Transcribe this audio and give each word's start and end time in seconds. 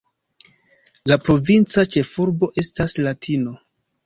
La 1.11 1.17
provinca 1.25 1.85
ĉefurbo 1.97 2.51
estas 2.63 2.97
Latino. 3.11 3.55